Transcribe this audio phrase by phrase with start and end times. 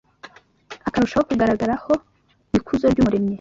[0.87, 1.91] akarushaho kugaragaraho
[2.57, 3.29] ikuzo ry’Umuremyi.